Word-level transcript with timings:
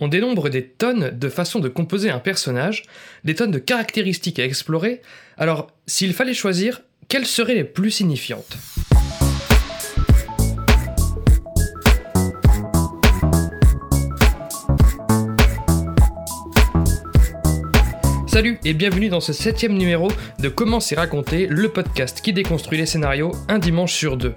on 0.00 0.08
dénombre 0.08 0.48
des 0.48 0.64
tonnes 0.64 1.10
de 1.10 1.28
façons 1.28 1.60
de 1.60 1.68
composer 1.68 2.10
un 2.10 2.18
personnage, 2.18 2.84
des 3.24 3.34
tonnes 3.34 3.50
de 3.50 3.58
caractéristiques 3.58 4.38
à 4.38 4.44
explorer, 4.44 5.02
alors 5.36 5.72
s'il 5.86 6.14
fallait 6.14 6.34
choisir, 6.34 6.82
quelles 7.08 7.26
seraient 7.26 7.54
les 7.54 7.64
plus 7.64 7.90
signifiantes? 7.90 8.56
Salut 18.38 18.60
et 18.64 18.72
bienvenue 18.72 19.08
dans 19.08 19.18
ce 19.18 19.32
septième 19.32 19.72
numéro 19.72 20.12
de 20.38 20.48
Comment 20.48 20.78
c'est 20.78 20.94
raconté, 20.94 21.48
le 21.48 21.70
podcast 21.70 22.20
qui 22.20 22.32
déconstruit 22.32 22.78
les 22.78 22.86
scénarios 22.86 23.32
un 23.48 23.58
dimanche 23.58 23.92
sur 23.92 24.16
deux. 24.16 24.34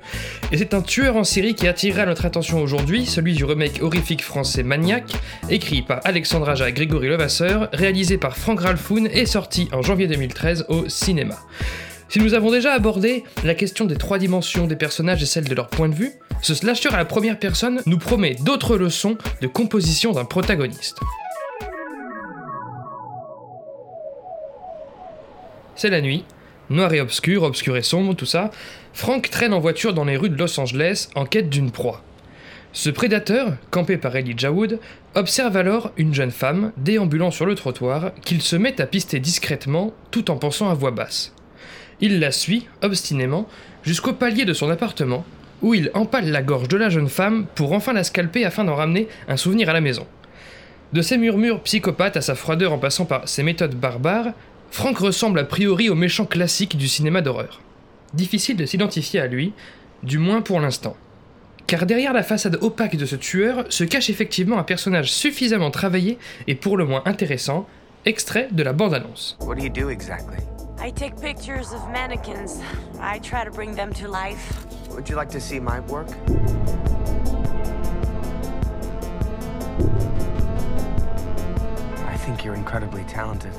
Et 0.51 0.57
c'est 0.57 0.73
un 0.73 0.81
tueur 0.81 1.17
en 1.17 1.23
série 1.23 1.53
qui 1.53 1.67
attirera 1.67 2.07
notre 2.07 2.25
attention 2.25 2.63
aujourd'hui, 2.63 3.05
celui 3.05 3.35
du 3.35 3.45
remake 3.45 3.79
horrifique 3.83 4.23
français 4.23 4.63
Maniac, 4.63 5.13
écrit 5.51 5.83
par 5.83 6.01
Alexandre 6.03 6.49
Aja 6.49 6.67
et 6.67 6.73
Grégory 6.73 7.09
Levasseur, 7.09 7.69
réalisé 7.73 8.17
par 8.17 8.37
Frank 8.37 8.61
Ralphoun 8.61 9.07
et 9.13 9.27
sorti 9.27 9.69
en 9.71 9.83
janvier 9.83 10.07
2013 10.07 10.65
au 10.69 10.89
cinéma. 10.89 11.37
Si 12.09 12.17
nous 12.17 12.33
avons 12.33 12.49
déjà 12.49 12.73
abordé 12.73 13.23
la 13.43 13.53
question 13.53 13.85
des 13.85 13.97
trois 13.97 14.17
dimensions 14.17 14.65
des 14.65 14.75
personnages 14.75 15.21
et 15.21 15.27
celle 15.27 15.47
de 15.47 15.53
leur 15.53 15.67
point 15.67 15.89
de 15.89 15.95
vue, 15.95 16.13
ce 16.41 16.55
slasher 16.55 16.89
à 16.89 16.97
la 16.97 17.05
première 17.05 17.37
personne 17.37 17.83
nous 17.85 17.99
promet 17.99 18.33
d'autres 18.33 18.77
leçons 18.77 19.19
de 19.41 19.47
composition 19.47 20.11
d'un 20.11 20.25
protagoniste. 20.25 20.97
C'est 25.81 25.89
la 25.89 26.01
nuit, 26.01 26.25
noir 26.69 26.93
et 26.93 27.01
obscur, 27.01 27.41
obscur 27.41 27.75
et 27.75 27.81
sombre, 27.81 28.13
tout 28.13 28.27
ça. 28.27 28.51
Frank 28.93 29.27
traîne 29.31 29.51
en 29.51 29.59
voiture 29.59 29.95
dans 29.95 30.05
les 30.05 30.15
rues 30.15 30.29
de 30.29 30.37
Los 30.37 30.59
Angeles 30.59 31.07
en 31.15 31.25
quête 31.25 31.49
d'une 31.49 31.71
proie. 31.71 32.03
Ce 32.71 32.91
prédateur, 32.91 33.53
campé 33.71 33.97
par 33.97 34.15
Elijah 34.15 34.51
Wood, 34.51 34.77
observe 35.15 35.57
alors 35.57 35.91
une 35.97 36.13
jeune 36.13 36.29
femme 36.29 36.71
déambulant 36.77 37.31
sur 37.31 37.47
le 37.47 37.55
trottoir 37.55 38.11
qu'il 38.23 38.43
se 38.43 38.55
met 38.55 38.79
à 38.79 38.85
pister 38.85 39.19
discrètement 39.19 39.91
tout 40.11 40.29
en 40.29 40.35
pensant 40.35 40.69
à 40.69 40.75
voix 40.75 40.91
basse. 40.91 41.33
Il 41.99 42.19
la 42.19 42.31
suit, 42.31 42.67
obstinément, 42.83 43.49
jusqu'au 43.81 44.13
palier 44.13 44.45
de 44.45 44.53
son 44.53 44.69
appartement, 44.69 45.25
où 45.63 45.73
il 45.73 45.89
empale 45.95 46.29
la 46.29 46.43
gorge 46.43 46.67
de 46.67 46.77
la 46.77 46.89
jeune 46.89 47.09
femme 47.09 47.47
pour 47.55 47.73
enfin 47.73 47.93
la 47.93 48.03
scalper 48.03 48.45
afin 48.45 48.65
d'en 48.65 48.75
ramener 48.75 49.07
un 49.27 49.35
souvenir 49.35 49.67
à 49.67 49.73
la 49.73 49.81
maison. 49.81 50.05
De 50.93 51.01
ses 51.01 51.17
murmures 51.17 51.61
psychopathes 51.61 52.17
à 52.17 52.21
sa 52.21 52.35
froideur 52.35 52.73
en 52.73 52.77
passant 52.77 53.05
par 53.05 53.27
ses 53.27 53.43
méthodes 53.43 53.75
barbares, 53.75 54.33
Frank 54.71 54.99
ressemble 54.99 55.39
a 55.39 55.43
priori 55.43 55.89
au 55.89 55.95
méchant 55.95 56.25
classique 56.25 56.77
du 56.77 56.87
cinéma 56.87 57.21
d'horreur. 57.21 57.59
Difficile 58.13 58.55
de 58.55 58.65
s'identifier 58.65 59.19
à 59.19 59.27
lui, 59.27 59.51
du 60.01 60.17
moins 60.17 60.41
pour 60.41 60.61
l'instant. 60.61 60.95
Car 61.67 61.85
derrière 61.85 62.13
la 62.13 62.23
façade 62.23 62.57
opaque 62.61 62.95
de 62.95 63.05
ce 63.05 63.17
tueur 63.17 63.65
se 63.67 63.83
cache 63.83 64.09
effectivement 64.09 64.57
un 64.57 64.63
personnage 64.63 65.11
suffisamment 65.11 65.71
travaillé 65.71 66.17
et 66.47 66.55
pour 66.55 66.77
le 66.77 66.85
moins 66.85 67.03
intéressant, 67.05 67.67
extrait 68.05 68.47
de 68.51 68.63
la 68.63 68.71
bande-annonce. 68.71 69.37
What 69.41 69.55
do 69.55 69.63
you 69.63 69.69
do 69.69 69.89
exactly? 69.89 70.37
I 70.79 70.91
take 70.93 71.17
pictures 71.21 71.73
of 71.73 71.81
mannequins. 71.91 72.61
I 73.01 73.19
try 73.19 73.43
to 73.43 73.51
bring 73.51 73.75
them 73.75 73.91
to 73.95 74.07
life. 74.07 74.65
Would 74.91 75.09
you 75.09 75.17
like 75.17 75.29
to 75.31 75.39
see 75.41 75.59
my 75.59 75.81
work? 75.89 76.07
I 82.07 82.17
think 82.25 82.45
you're 82.45 82.55
incredibly 82.55 83.03
talented. 83.03 83.51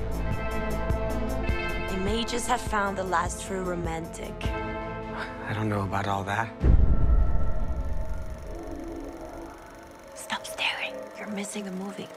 Images 2.05 2.48
have 2.48 2.61
found 2.61 2.98
the 2.98 3.05
last 3.05 3.47
true 3.47 3.62
romantic. 3.62 4.34
I 4.42 5.53
don't 5.55 5.69
know 5.69 5.83
about 5.83 6.09
all 6.09 6.25
that. 6.25 6.48
Stop 10.17 10.44
staring. 10.44 10.94
You're 11.17 11.28
missing 11.28 11.69
a 11.69 11.70
movie. 11.70 12.09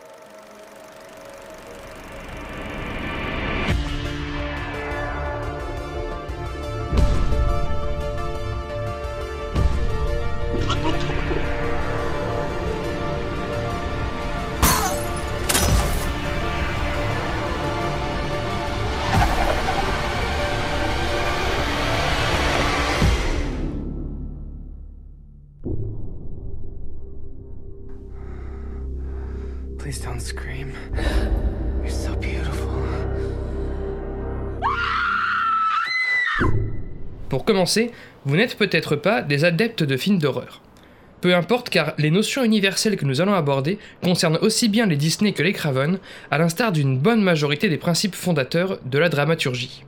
Pour 37.30 37.46
commencer, 37.46 37.92
vous 38.26 38.36
n'êtes 38.36 38.58
peut-être 38.58 38.96
pas 38.96 39.22
des 39.22 39.46
adeptes 39.46 39.84
de 39.84 39.96
films 39.96 40.18
d'horreur. 40.18 40.62
Peu 41.22 41.36
importe 41.36 41.70
car 41.70 41.94
les 42.00 42.10
notions 42.10 42.44
universelles 42.44 42.98
que 42.98 43.06
nous 43.06 43.22
allons 43.22 43.36
aborder 43.36 43.78
concernent 44.04 44.40
aussi 44.42 44.70
bien 44.70 44.88
les 44.88 44.96
Disney 44.96 45.34
que 45.34 45.44
les 45.44 45.54
Craven, 45.54 46.00
à 46.32 46.38
l'instar 46.40 46.72
d'une 46.72 46.98
bonne 46.98 47.22
majorité 47.22 47.70
des 47.70 47.78
principes 47.78 48.16
fondateurs 48.16 48.80
de 48.86 48.98
la 48.98 49.10
dramaturgie. 49.10 49.84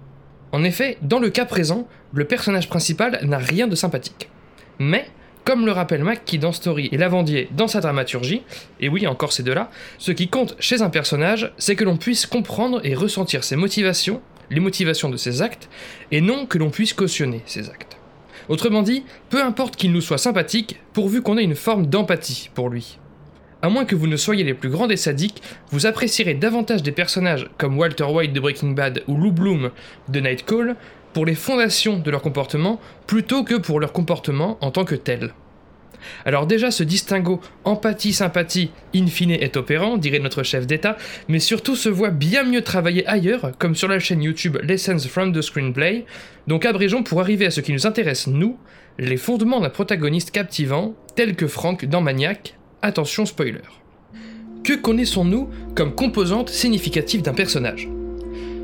En 0.51 0.63
effet, 0.63 0.97
dans 1.01 1.19
le 1.19 1.31
cas 1.31 1.45
présent, 1.45 1.87
le 2.13 2.25
personnage 2.25 2.69
principal 2.69 3.19
n'a 3.23 3.37
rien 3.39 3.67
de 3.67 3.75
sympathique. 3.75 4.29
Mais, 4.77 5.07
comme 5.47 5.65
le 5.65 5.71
rappelle 5.71 6.03
Mackie 6.03 6.39
dans 6.39 6.51
Story 6.51 6.89
et 6.91 6.97
Lavandier 6.97 7.47
dans 7.51 7.69
sa 7.69 7.79
dramaturgie, 7.79 8.41
et 8.81 8.89
oui 8.89 9.07
encore 9.07 9.31
ces 9.31 9.43
deux-là, 9.43 9.71
ce 9.97 10.11
qui 10.11 10.27
compte 10.27 10.57
chez 10.59 10.81
un 10.81 10.89
personnage, 10.89 11.53
c'est 11.57 11.77
que 11.77 11.85
l'on 11.85 11.95
puisse 11.95 12.25
comprendre 12.25 12.81
et 12.83 12.93
ressentir 12.93 13.45
ses 13.45 13.55
motivations, 13.55 14.21
les 14.51 14.59
motivations 14.59 15.09
de 15.09 15.15
ses 15.15 15.41
actes, 15.41 15.69
et 16.11 16.19
non 16.19 16.47
que 16.47 16.57
l'on 16.57 16.69
puisse 16.69 16.91
cautionner 16.91 17.43
ses 17.45 17.69
actes. 17.69 17.95
Autrement 18.49 18.81
dit, 18.81 19.05
peu 19.29 19.41
importe 19.41 19.77
qu'il 19.77 19.93
nous 19.93 20.01
soit 20.01 20.17
sympathique, 20.17 20.81
pourvu 20.91 21.21
qu'on 21.21 21.37
ait 21.37 21.45
une 21.45 21.55
forme 21.55 21.87
d'empathie 21.87 22.49
pour 22.53 22.67
lui. 22.67 22.99
À 23.61 23.69
moins 23.69 23.85
que 23.85 23.95
vous 23.95 24.07
ne 24.07 24.17
soyez 24.17 24.43
les 24.43 24.53
plus 24.53 24.69
grands 24.69 24.85
des 24.87 24.97
sadiques, 24.97 25.41
vous 25.71 25.85
apprécierez 25.85 26.33
davantage 26.33 26.83
des 26.83 26.91
personnages 26.91 27.49
comme 27.57 27.77
Walter 27.77 28.03
White 28.03 28.33
de 28.33 28.39
Breaking 28.41 28.71
Bad 28.71 29.01
ou 29.07 29.15
Lou 29.15 29.31
Bloom 29.31 29.71
de 30.09 30.19
Night 30.19 30.45
Call 30.45 30.75
pour 31.17 31.25
les 31.25 31.33
fondations 31.33 31.97
de 31.97 32.11
leur 32.11 32.21
comportement 32.21 32.79
plutôt 33.07 33.43
que 33.43 33.55
pour 33.55 33.79
leur 33.79 33.91
comportement 33.91 34.59
en 34.61 34.69
tant 34.69 34.85
que 34.85 34.93
tel. 34.93 35.33
Alors 36.25 36.45
déjà 36.45 36.69
ce 36.69 36.83
distinguo 36.83 37.41
empathie-sympathie 37.63 38.69
in 38.93 39.07
fine 39.07 39.31
est 39.31 39.57
opérant, 39.57 39.97
dirait 39.97 40.19
notre 40.19 40.43
chef 40.43 40.67
d'État, 40.67 40.95
mais 41.27 41.39
surtout 41.39 41.75
se 41.75 41.89
voit 41.89 42.11
bien 42.11 42.43
mieux 42.43 42.61
travailler 42.61 43.03
ailleurs, 43.07 43.51
comme 43.57 43.73
sur 43.73 43.87
la 43.87 43.97
chaîne 43.97 44.21
YouTube 44.21 44.59
Lessons 44.61 44.99
from 45.09 45.33
the 45.33 45.41
Screenplay, 45.41 46.05
donc 46.45 46.67
abrégeons 46.67 47.01
pour 47.01 47.19
arriver 47.19 47.47
à 47.47 47.51
ce 47.51 47.61
qui 47.61 47.73
nous 47.73 47.87
intéresse 47.87 48.27
nous, 48.27 48.59
les 48.99 49.17
fondements 49.17 49.59
d'un 49.59 49.71
protagoniste 49.71 50.29
captivant, 50.29 50.93
tel 51.15 51.35
que 51.35 51.47
Frank 51.47 51.83
dans 51.85 52.01
Maniac, 52.01 52.59
attention 52.83 53.25
spoiler. 53.25 53.63
Que 54.63 54.73
connaissons-nous 54.73 55.49
comme 55.73 55.95
composante 55.95 56.51
significative 56.51 57.23
d'un 57.23 57.33
personnage? 57.33 57.89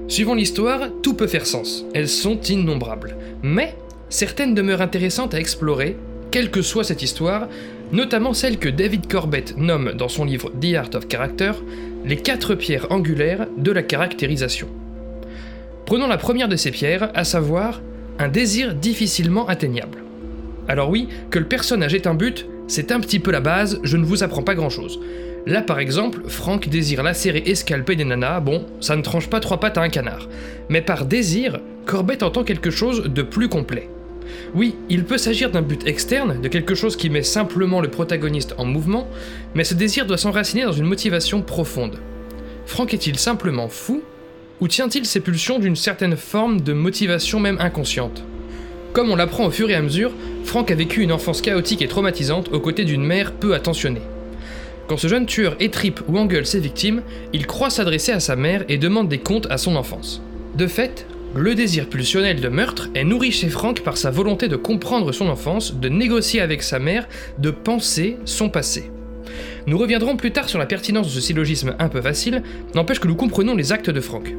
Suivant 0.07 0.35
l'histoire, 0.35 0.89
tout 1.01 1.13
peut 1.13 1.27
faire 1.27 1.45
sens, 1.45 1.85
elles 1.93 2.09
sont 2.09 2.39
innombrables, 2.41 3.15
mais 3.41 3.75
certaines 4.09 4.53
demeurent 4.53 4.81
intéressantes 4.81 5.33
à 5.33 5.39
explorer 5.39 5.95
quelle 6.29 6.51
que 6.51 6.61
soit 6.61 6.83
cette 6.83 7.03
histoire, 7.03 7.47
notamment 7.91 8.33
celle 8.33 8.57
que 8.57 8.69
David 8.69 9.09
Corbett 9.09 9.55
nomme 9.57 9.93
dans 9.93 10.09
son 10.09 10.25
livre 10.25 10.51
The 10.59 10.75
Art 10.75 10.89
of 10.95 11.07
Character 11.09 11.51
les 12.05 12.17
quatre 12.17 12.53
pierres 12.55 12.87
angulaires 12.91 13.47
de 13.57 13.71
la 13.71 13.81
caractérisation. 13.81 14.67
Prenons 15.85 16.07
la 16.07 16.17
première 16.17 16.49
de 16.49 16.55
ces 16.57 16.71
pierres, 16.71 17.09
à 17.13 17.23
savoir 17.23 17.81
un 18.19 18.27
désir 18.27 18.75
difficilement 18.75 19.47
atteignable. 19.47 19.99
Alors 20.67 20.89
oui, 20.89 21.07
que 21.29 21.39
le 21.39 21.47
personnage 21.47 21.93
ait 21.93 22.07
un 22.07 22.13
but, 22.13 22.45
c'est 22.67 22.91
un 22.91 22.99
petit 22.99 23.19
peu 23.19 23.31
la 23.31 23.41
base, 23.41 23.79
je 23.83 23.97
ne 23.97 24.05
vous 24.05 24.23
apprends 24.23 24.43
pas 24.43 24.55
grand-chose. 24.55 24.99
Là 25.45 25.61
par 25.61 25.79
exemple, 25.79 26.21
Frank 26.27 26.69
désire 26.69 27.03
lacérer 27.03 27.43
et 27.45 27.55
scalper 27.55 27.95
des 27.95 28.05
nanas, 28.05 28.39
bon, 28.39 28.65
ça 28.79 28.95
ne 28.95 29.01
tranche 29.01 29.29
pas 29.29 29.41
trois 29.41 29.59
pattes 29.59 29.77
à 29.77 29.81
un 29.81 29.89
canard. 29.89 30.29
Mais 30.69 30.81
par 30.81 31.05
désir, 31.05 31.59
Corbett 31.85 32.23
entend 32.23 32.43
quelque 32.43 32.71
chose 32.71 33.03
de 33.03 33.21
plus 33.21 33.49
complet. 33.49 33.89
Oui, 34.55 34.75
il 34.89 35.03
peut 35.03 35.17
s'agir 35.17 35.51
d'un 35.51 35.61
but 35.61 35.85
externe, 35.85 36.39
de 36.41 36.47
quelque 36.47 36.75
chose 36.75 36.95
qui 36.95 37.09
met 37.09 37.23
simplement 37.23 37.81
le 37.81 37.89
protagoniste 37.89 38.55
en 38.57 38.65
mouvement, 38.65 39.07
mais 39.53 39.65
ce 39.65 39.73
désir 39.73 40.05
doit 40.05 40.17
s'enraciner 40.17 40.63
dans 40.63 40.71
une 40.71 40.85
motivation 40.85 41.41
profonde. 41.41 41.97
Frank 42.65 42.93
est-il 42.93 43.19
simplement 43.19 43.67
fou, 43.67 44.01
ou 44.61 44.69
tient-il 44.69 45.05
ses 45.05 45.19
pulsions 45.19 45.59
d'une 45.59 45.75
certaine 45.75 46.15
forme 46.15 46.61
de 46.61 46.71
motivation 46.71 47.41
même 47.41 47.57
inconsciente? 47.59 48.23
Comme 48.93 49.09
on 49.09 49.15
l'apprend 49.15 49.47
au 49.47 49.51
fur 49.51 49.69
et 49.69 49.75
à 49.75 49.81
mesure, 49.81 50.11
Frank 50.45 50.71
a 50.71 50.75
vécu 50.75 51.01
une 51.01 51.11
enfance 51.11 51.41
chaotique 51.41 51.81
et 51.81 51.87
traumatisante 51.87 52.49
aux 52.53 52.59
côtés 52.59 52.85
d'une 52.85 53.03
mère 53.03 53.33
peu 53.33 53.55
attentionnée. 53.55 54.01
Quand 54.87 54.97
ce 54.97 55.07
jeune 55.07 55.25
tueur 55.25 55.55
étripe 55.59 56.01
ou 56.07 56.17
engueule 56.17 56.45
ses 56.45 56.59
victimes, 56.59 57.03
il 57.31 57.47
croit 57.47 57.69
s'adresser 57.69 58.11
à 58.11 58.19
sa 58.19 58.35
mère 58.35 58.65
et 58.67 58.77
demande 58.77 59.07
des 59.07 59.19
comptes 59.19 59.47
à 59.49 59.57
son 59.57 59.75
enfance. 59.75 60.21
De 60.55 60.67
fait, 60.67 61.07
le 61.35 61.55
désir 61.55 61.87
pulsionnel 61.87 62.41
de 62.41 62.49
meurtre 62.49 62.89
est 62.93 63.05
nourri 63.05 63.31
chez 63.31 63.49
Frank 63.49 63.81
par 63.81 63.97
sa 63.97 64.11
volonté 64.11 64.49
de 64.49 64.55
comprendre 64.55 65.11
son 65.11 65.29
enfance, 65.29 65.73
de 65.73 65.89
négocier 65.89 66.41
avec 66.41 66.61
sa 66.61 66.79
mère, 66.79 67.07
de 67.39 67.49
penser 67.49 68.17
son 68.25 68.49
passé. 68.49 68.91
Nous 69.65 69.77
reviendrons 69.77 70.17
plus 70.17 70.31
tard 70.31 70.49
sur 70.49 70.59
la 70.59 70.65
pertinence 70.65 71.07
de 71.07 71.11
ce 71.11 71.21
syllogisme 71.21 71.75
un 71.79 71.87
peu 71.87 72.01
facile, 72.01 72.43
n'empêche 72.75 72.99
que 72.99 73.07
nous 73.07 73.15
comprenons 73.15 73.55
les 73.55 73.71
actes 73.71 73.89
de 73.89 74.01
Franck. 74.01 74.35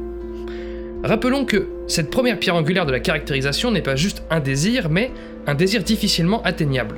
Rappelons 1.03 1.45
que 1.45 1.67
cette 1.87 2.09
première 2.09 2.39
pierre 2.39 2.55
angulaire 2.55 2.85
de 2.85 2.91
la 2.91 2.99
caractérisation 2.99 3.71
n'est 3.71 3.81
pas 3.81 3.95
juste 3.95 4.23
un 4.29 4.39
désir, 4.39 4.89
mais 4.89 5.11
un 5.47 5.55
désir 5.55 5.83
difficilement 5.83 6.41
atteignable. 6.43 6.95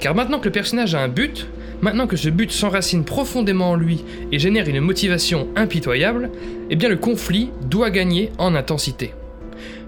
Car 0.00 0.14
maintenant 0.14 0.38
que 0.38 0.46
le 0.46 0.52
personnage 0.52 0.94
a 0.94 1.00
un 1.00 1.08
but, 1.08 1.48
maintenant 1.82 2.06
que 2.06 2.16
ce 2.16 2.28
but 2.28 2.50
s'enracine 2.50 3.04
profondément 3.04 3.70
en 3.70 3.76
lui 3.76 4.04
et 4.32 4.38
génère 4.38 4.68
une 4.68 4.80
motivation 4.80 5.48
impitoyable, 5.56 6.30
eh 6.70 6.76
bien 6.76 6.88
le 6.88 6.96
conflit 6.96 7.50
doit 7.62 7.90
gagner 7.90 8.30
en 8.38 8.54
intensité. 8.54 9.12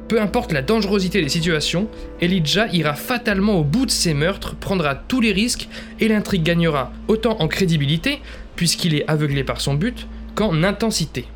Peu 0.09 0.21
importe 0.21 0.53
la 0.53 0.63
dangerosité 0.63 1.23
des 1.23 1.29
situations, 1.29 1.89
Elijah 2.21 2.67
ira 2.73 2.95
fatalement 2.95 3.61
au 3.61 3.63
bout 3.63 3.87
de 3.87 3.93
ses 3.93 4.13
meurtres, 4.13 4.57
prendra 4.57 4.97
tous 4.97 5.21
les 5.21 5.31
risques 5.31 5.69
et 6.01 6.09
l'intrigue 6.09 6.43
gagnera 6.43 6.93
autant 7.07 7.37
en 7.39 7.47
crédibilité, 7.47 8.21
puisqu'il 8.57 8.97
est 8.97 9.09
aveuglé 9.09 9.45
par 9.45 9.61
son 9.61 9.75
but, 9.75 10.09
qu'en 10.35 10.65
intensité. 10.65 11.27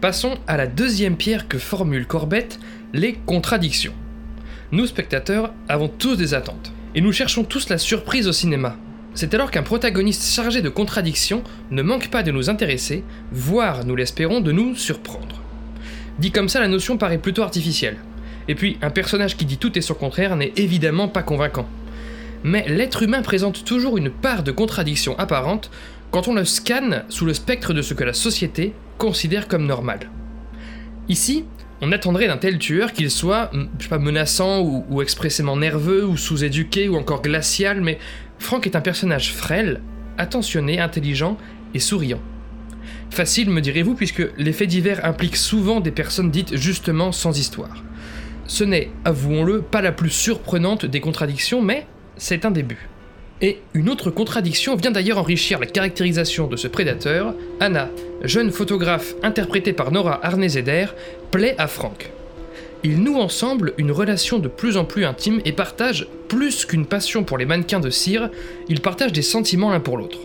Passons 0.00 0.38
à 0.48 0.56
la 0.56 0.66
deuxième 0.66 1.16
pierre 1.16 1.46
que 1.46 1.56
formule 1.56 2.06
Corbett, 2.06 2.58
les 2.92 3.14
contradictions. 3.26 3.94
Nous, 4.72 4.86
spectateurs, 4.86 5.52
avons 5.68 5.86
tous 5.86 6.16
des 6.16 6.34
attentes, 6.34 6.72
et 6.96 7.00
nous 7.00 7.12
cherchons 7.12 7.44
tous 7.44 7.68
la 7.68 7.78
surprise 7.78 8.26
au 8.26 8.32
cinéma. 8.32 8.76
C'est 9.14 9.32
alors 9.32 9.52
qu'un 9.52 9.62
protagoniste 9.62 10.34
chargé 10.34 10.60
de 10.60 10.68
contradictions 10.68 11.44
ne 11.70 11.82
manque 11.82 12.10
pas 12.10 12.24
de 12.24 12.32
nous 12.32 12.50
intéresser, 12.50 13.04
voire, 13.30 13.84
nous 13.84 13.94
l'espérons, 13.94 14.40
de 14.40 14.50
nous 14.50 14.74
surprendre. 14.74 15.40
Dit 16.18 16.32
comme 16.32 16.48
ça, 16.48 16.60
la 16.60 16.66
notion 16.66 16.96
paraît 16.96 17.18
plutôt 17.18 17.42
artificielle. 17.42 17.96
Et 18.48 18.56
puis, 18.56 18.76
un 18.82 18.90
personnage 18.90 19.36
qui 19.36 19.44
dit 19.44 19.58
tout 19.58 19.78
et 19.78 19.82
son 19.82 19.94
contraire 19.94 20.34
n'est 20.34 20.52
évidemment 20.56 21.06
pas 21.06 21.22
convaincant. 21.22 21.68
Mais 22.42 22.66
l'être 22.68 23.04
humain 23.04 23.22
présente 23.22 23.64
toujours 23.64 23.96
une 23.96 24.10
part 24.10 24.42
de 24.42 24.50
contradiction 24.50 25.16
apparente 25.18 25.70
quand 26.10 26.26
on 26.26 26.34
le 26.34 26.44
scanne 26.44 27.04
sous 27.08 27.24
le 27.24 27.34
spectre 27.34 27.72
de 27.72 27.82
ce 27.82 27.94
que 27.94 28.04
la 28.04 28.12
société 28.12 28.74
considère 28.98 29.46
comme 29.46 29.64
normal. 29.64 30.10
Ici, 31.08 31.44
on 31.80 31.92
attendrait 31.92 32.28
d'un 32.28 32.36
tel 32.36 32.58
tueur 32.58 32.92
qu'il 32.92 33.10
soit, 33.10 33.50
je 33.78 33.84
sais 33.84 33.88
pas, 33.88 33.98
menaçant 33.98 34.60
ou, 34.60 34.84
ou 34.90 35.02
expressément 35.02 35.56
nerveux 35.56 36.04
ou 36.04 36.16
sous-éduqué 36.16 36.88
ou 36.88 36.96
encore 36.96 37.22
glacial, 37.22 37.80
mais 37.80 37.98
Frank 38.44 38.66
est 38.66 38.76
un 38.76 38.82
personnage 38.82 39.32
frêle, 39.32 39.80
attentionné, 40.18 40.78
intelligent 40.78 41.38
et 41.72 41.78
souriant. 41.78 42.20
Facile, 43.08 43.48
me 43.48 43.62
direz-vous, 43.62 43.94
puisque 43.94 44.22
les 44.36 44.52
faits 44.52 44.68
divers 44.68 45.02
impliquent 45.06 45.38
souvent 45.38 45.80
des 45.80 45.90
personnes 45.90 46.30
dites 46.30 46.54
justement 46.54 47.10
sans 47.10 47.38
histoire. 47.38 47.82
Ce 48.46 48.62
n'est, 48.62 48.90
avouons-le, 49.06 49.62
pas 49.62 49.80
la 49.80 49.92
plus 49.92 50.10
surprenante 50.10 50.84
des 50.84 51.00
contradictions, 51.00 51.62
mais 51.62 51.86
c'est 52.18 52.44
un 52.44 52.50
début. 52.50 52.90
Et 53.40 53.62
une 53.72 53.88
autre 53.88 54.10
contradiction 54.10 54.76
vient 54.76 54.90
d'ailleurs 54.90 55.18
enrichir 55.18 55.58
la 55.58 55.66
caractérisation 55.66 56.46
de 56.46 56.56
ce 56.56 56.68
prédateur. 56.68 57.34
Anna, 57.60 57.88
jeune 58.24 58.50
photographe 58.50 59.14
interprétée 59.22 59.72
par 59.72 59.90
Nora 59.90 60.20
Arnezeder, 60.22 60.88
plaît 61.30 61.54
à 61.56 61.66
Frank. 61.66 62.10
Ils 62.86 63.02
nouent 63.02 63.20
ensemble 63.20 63.72
une 63.78 63.90
relation 63.90 64.38
de 64.38 64.46
plus 64.46 64.76
en 64.76 64.84
plus 64.84 65.06
intime 65.06 65.40
et 65.46 65.52
partagent 65.52 66.06
plus 66.28 66.66
qu'une 66.66 66.84
passion 66.84 67.24
pour 67.24 67.38
les 67.38 67.46
mannequins 67.46 67.80
de 67.80 67.88
cire, 67.88 68.28
ils 68.68 68.82
partagent 68.82 69.12
des 69.12 69.22
sentiments 69.22 69.70
l'un 69.70 69.80
pour 69.80 69.96
l'autre. 69.96 70.18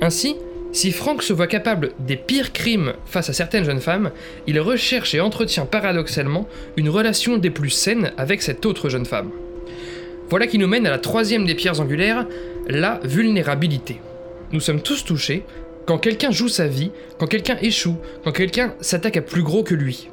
Ainsi, 0.00 0.34
si 0.72 0.90
Frank 0.90 1.22
se 1.22 1.32
voit 1.32 1.46
capable 1.46 1.92
des 2.00 2.16
pires 2.16 2.52
crimes 2.52 2.94
face 3.06 3.30
à 3.30 3.32
certaines 3.32 3.64
jeunes 3.64 3.80
femmes, 3.80 4.10
il 4.48 4.58
recherche 4.58 5.14
et 5.14 5.20
entretient 5.20 5.64
paradoxalement 5.64 6.48
une 6.76 6.88
relation 6.88 7.36
des 7.36 7.50
plus 7.50 7.70
saines 7.70 8.10
avec 8.16 8.42
cette 8.42 8.66
autre 8.66 8.88
jeune 8.88 9.06
femme. 9.06 9.30
Voilà 10.28 10.48
qui 10.48 10.58
nous 10.58 10.66
mène 10.66 10.88
à 10.88 10.90
la 10.90 10.98
troisième 10.98 11.46
des 11.46 11.54
pierres 11.54 11.80
angulaires, 11.80 12.26
la 12.66 12.98
vulnérabilité. 13.04 14.00
Nous 14.50 14.60
sommes 14.60 14.82
tous 14.82 15.04
touchés 15.04 15.44
quand 15.86 15.98
quelqu'un 15.98 16.32
joue 16.32 16.48
sa 16.48 16.66
vie, 16.66 16.90
quand 17.18 17.28
quelqu'un 17.28 17.58
échoue, 17.62 17.96
quand 18.24 18.32
quelqu'un 18.32 18.74
s'attaque 18.80 19.18
à 19.18 19.22
plus 19.22 19.42
gros 19.42 19.62
que 19.62 19.74
lui. 19.74 20.08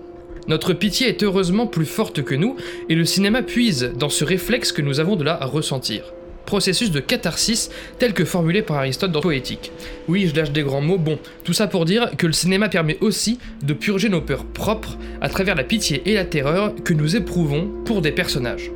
Notre 0.47 0.74
pitié 0.74 1.07
est 1.07 1.24
heureusement 1.24 1.68
plus 1.68 1.86
forte 1.86 2.24
que 2.24 2.36
nous, 2.36 2.56
et 2.89 2.95
le 2.95 3.06
cinéma 3.06 3.41
puise 3.41 3.91
dans 3.95 4.09
ce 4.09 4.24
réflexe 4.24 4.71
que 4.71 4.81
nous 4.81 5.00
avons 5.00 5.15
de 5.15 5.24
la 5.24 5.38
ressentir. 5.38 6.13
Processus 6.45 6.89
de 6.89 7.00
catharsis 7.00 7.69
tel 8.00 8.13
que 8.13 8.25
formulé 8.25 8.63
par 8.63 8.77
Aristote 8.77 9.12
dans 9.12 9.21
Poétique. 9.21 9.71
Oui, 10.07 10.27
je 10.27 10.36
lâche 10.36 10.51
des 10.51 10.63
grands 10.63 10.81
mots, 10.81 10.97
bon, 10.97 11.19
tout 11.44 11.53
ça 11.53 11.68
pour 11.68 11.86
dire 11.86 12.09
que 12.18 12.25
le 12.25 12.33
cinéma 12.33 12.69
permet 12.69 12.97
aussi 13.01 13.38
de 13.62 13.74
purger 13.74 14.09
nos 14.09 14.21
peurs 14.21 14.45
propres 14.45 14.97
à 15.21 15.30
travers 15.30 15.53
la 15.53 15.63
pitié 15.63 16.01
et 16.06 16.15
la 16.15 16.25
terreur 16.25 16.74
que 16.83 16.94
nous 16.94 17.15
éprouvons 17.15 17.69
pour 17.86 18.01
des 18.01 18.12
personnages. 18.12 18.71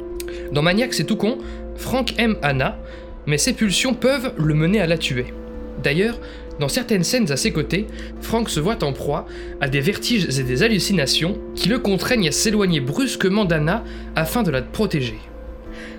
Dans 0.51 0.61
Maniac, 0.61 0.93
c'est 0.93 1.05
tout 1.05 1.15
con, 1.15 1.39
Frank 1.75 2.13
aime 2.19 2.37
Anna, 2.43 2.77
mais 3.25 3.39
ses 3.39 3.53
pulsions 3.53 3.95
peuvent 3.95 4.33
le 4.37 4.53
mener 4.53 4.79
à 4.79 4.85
la 4.85 4.99
tuer. 4.99 5.33
D'ailleurs, 5.81 6.19
dans 6.59 6.69
certaines 6.69 7.03
scènes 7.03 7.31
à 7.31 7.37
ses 7.37 7.51
côtés, 7.51 7.87
Frank 8.21 8.49
se 8.49 8.59
voit 8.59 8.83
en 8.83 8.93
proie 8.93 9.25
à 9.59 9.67
des 9.67 9.81
vertiges 9.81 10.39
et 10.39 10.43
des 10.43 10.63
hallucinations 10.63 11.37
qui 11.55 11.67
le 11.67 11.79
contraignent 11.79 12.27
à 12.27 12.31
s'éloigner 12.31 12.79
brusquement 12.79 13.45
d'Anna 13.45 13.83
afin 14.15 14.43
de 14.43 14.51
la 14.51 14.61
protéger. 14.61 15.17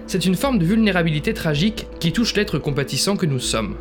C'est 0.07 0.27
une 0.27 0.37
forme 0.37 0.59
de 0.59 0.65
vulnérabilité 0.65 1.35
tragique 1.35 1.87
qui 1.99 2.13
touche 2.13 2.35
l'être 2.35 2.59
compatissant 2.59 3.17
que 3.17 3.27
nous 3.27 3.41
sommes. 3.41 3.77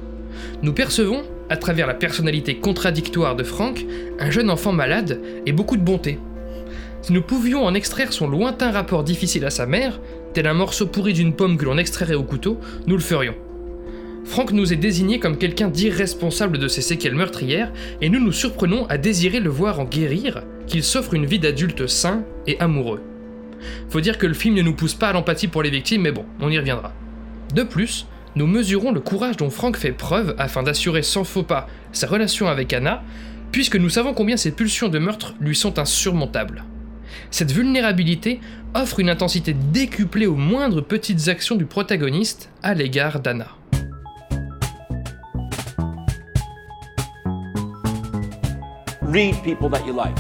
Nous 0.62 0.74
percevons, 0.74 1.24
à 1.50 1.58
travers 1.58 1.86
la 1.86 1.94
personnalité 1.94 2.56
contradictoire 2.56 3.36
de 3.36 3.44
Frank, 3.44 3.86
un 4.20 4.32
jeune 4.32 4.50
enfant 4.50 4.72
malade 4.72 5.20
et 5.46 5.52
beaucoup 5.52 5.78
de 5.78 5.84
bonté. 5.84 6.18
Si 7.02 7.12
nous 7.14 7.22
pouvions 7.22 7.66
en 7.66 7.74
extraire 7.74 8.14
son 8.14 8.28
lointain 8.28 8.72
rapport 8.72 9.04
difficile 9.04 9.46
à 9.46 9.50
sa 9.50 9.66
mère, 9.66 10.00
tel 10.34 10.48
un 10.48 10.54
morceau 10.54 10.88
pourri 10.88 11.14
d'une 11.14 11.36
pomme 11.36 11.58
que 11.58 11.66
l'on 11.66 11.78
extrairait 11.78 12.16
au 12.16 12.24
couteau, 12.24 12.60
nous 12.88 12.96
le 12.96 13.02
ferions. 13.02 13.36
Frank 14.26 14.52
nous 14.52 14.72
est 14.72 14.78
désigné 14.78 15.20
comme 15.20 15.38
quelqu'un 15.38 15.68
d'irresponsable 15.68 16.58
de 16.58 16.68
ses 16.68 16.82
séquelles 16.82 17.16
meurtrières, 17.16 17.72
et 18.02 18.10
nous 18.10 18.20
nous 18.20 18.32
surprenons 18.32 18.86
à 18.88 18.98
désirer 18.98 19.40
le 19.40 19.50
voir 19.50 19.80
en 19.80 19.86
guérir, 19.86 20.44
qu'il 20.66 20.84
s'offre 20.84 21.14
une 21.14 21.26
vie 21.26 21.40
d'adulte 21.40 21.88
sain 21.88 22.24
et 22.48 22.60
amoureux. 22.60 23.02
Faut 23.90 24.02
dire 24.02 24.18
que 24.18 24.28
le 24.28 24.34
film 24.34 24.56
ne 24.56 24.62
nous 24.62 24.76
pousse 24.76 24.96
pas 24.96 25.10
à 25.10 25.14
l'empathie 25.14 25.48
pour 25.48 25.64
les 25.64 25.70
victimes, 25.70 26.02
mais 26.02 26.12
bon, 26.12 26.26
on 26.40 26.50
y 26.50 26.58
reviendra. 26.58 26.94
De 27.54 27.64
plus, 27.64 28.08
nous 28.36 28.48
mesurons 28.48 28.92
le 28.92 29.00
courage 29.00 29.38
dont 29.38 29.50
Frank 29.50 29.78
fait 29.78 29.92
preuve 29.92 30.36
afin 30.38 30.64
d'assurer 30.64 31.04
sans 31.04 31.24
faux 31.24 31.44
pas 31.44 31.68
sa 31.92 32.08
relation 32.08 32.48
avec 32.48 32.74
Anna, 32.74 33.04
puisque 33.52 33.76
nous 33.76 33.90
savons 33.90 34.14
combien 34.14 34.38
ses 34.38 34.52
pulsions 34.52 34.90
de 34.90 35.00
meurtre 35.00 35.36
lui 35.40 35.56
sont 35.56 35.78
insurmontables. 35.78 36.64
Cette 37.30 37.52
vulnérabilité 37.52 38.40
offre 38.74 39.00
une 39.00 39.10
intensité 39.10 39.54
décuplée 39.54 40.26
aux 40.26 40.36
moindres 40.36 40.84
petites 40.84 41.28
actions 41.28 41.56
du 41.56 41.66
protagoniste 41.66 42.50
à 42.64 42.74
l'égard 42.74 43.20
d'Anna. 43.20 43.48
Read 49.14 49.36
people 49.44 49.70
that 49.70 49.86
you 49.86 49.94
like 49.94 50.18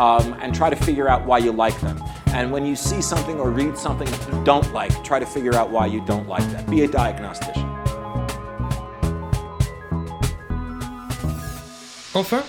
um, 0.00 0.34
and 0.42 0.52
try 0.52 0.68
to 0.68 0.74
figure 0.74 1.08
out 1.08 1.24
why 1.24 1.38
you 1.38 1.52
like 1.52 1.80
them. 1.80 1.96
And 2.34 2.50
when 2.50 2.66
you 2.66 2.74
see 2.74 3.00
something 3.00 3.38
or 3.38 3.50
read 3.50 3.78
something 3.78 4.08
you 4.08 4.44
don't 4.44 4.70
like, 4.74 4.92
try 5.04 5.20
to 5.20 5.26
figure 5.26 5.54
out 5.54 5.70
why 5.70 5.86
you 5.86 6.00
don't 6.04 6.28
like. 6.28 6.44
Be 6.68 6.82
a 6.82 6.88
diagnostician. 6.88 7.64
Enfin, 12.14 12.42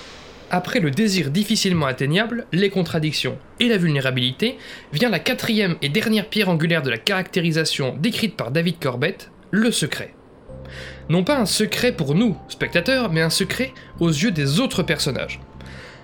après 0.50 0.80
le 0.80 0.90
désir 0.90 1.30
difficilement 1.30 1.86
atteignable, 1.86 2.48
les 2.52 2.70
contradictions 2.70 3.38
et 3.60 3.68
la 3.68 3.78
vulnérabilité, 3.78 4.58
vient 4.94 5.10
la 5.10 5.20
quatrième 5.20 5.76
et 5.82 5.90
dernière 5.90 6.28
pierre 6.28 6.50
angulaire 6.50 6.82
de 6.82 6.90
la 6.90 6.98
caractérisation 6.98 7.96
décrite 8.00 8.36
par 8.36 8.50
David 8.50 8.80
Corbett, 8.80 9.30
le 9.52 9.72
secret. 9.72 10.16
Non 11.10 11.24
pas 11.24 11.38
un 11.38 11.46
secret 11.46 11.92
pour 11.92 12.16
nous, 12.16 12.36
spectateurs, 12.48 13.12
mais 13.12 13.22
un 13.22 13.30
secret 13.30 13.74
aux 14.00 14.10
yeux 14.10 14.32
des 14.32 14.60
autres 14.60 14.84
personnages. 14.84 15.40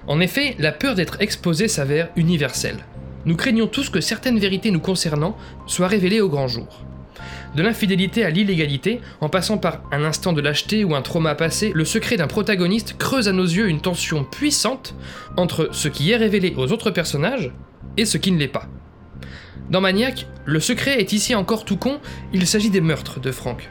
En 0.08 0.20
effet, 0.20 0.56
la 0.60 0.72
peur 0.72 0.96
d'être 0.96 1.22
exposé 1.22 1.68
s'avère 1.68 2.10
universelle. 2.16 2.86
Nous 3.26 3.38
craignons 3.38 3.68
tous 3.68 3.90
que 3.90 4.02
certaines 4.02 4.40
vérités 4.40 4.72
nous 4.72 4.82
concernant 4.82 5.38
soient 5.66 5.88
révélées 5.88 6.20
au 6.20 6.28
grand 6.28 6.50
jour. 6.50 6.84
De 7.56 7.62
l'infidélité 7.62 8.26
à 8.26 8.30
l'illégalité, 8.30 9.00
en 9.22 9.30
passant 9.30 9.58
par 9.58 9.84
un 9.92 10.04
instant 10.04 10.34
de 10.34 10.42
lâcheté 10.42 10.84
ou 10.84 10.96
un 10.96 11.02
trauma 11.02 11.36
passé, 11.36 11.72
le 11.74 11.86
secret 11.86 12.18
d'un 12.18 12.28
protagoniste 12.28 12.98
creuse 12.98 13.28
à 13.28 13.32
nos 13.32 13.46
yeux 13.46 13.70
une 13.70 13.80
tension 13.80 14.24
puissante 14.24 14.96
entre 15.38 15.70
ce 15.72 15.88
qui 15.88 16.12
est 16.12 16.18
révélé 16.18 16.54
aux 16.58 16.72
autres 16.72 16.92
personnages 16.92 17.52
et 17.96 18.06
ce 18.06 18.18
qui 18.18 18.32
ne 18.32 18.40
l'est 18.40 18.48
pas. 18.48 18.68
Dans 19.70 19.82
Maniac, 19.82 20.28
le 20.46 20.60
secret 20.60 21.00
est 21.00 21.14
ici 21.14 21.36
encore 21.36 21.64
tout 21.64 21.78
con, 21.78 22.00
il 22.34 22.46
s'agit 22.48 22.72
des 22.72 22.82
meurtres 22.82 23.22
de 23.22 23.32
Frank. 23.32 23.70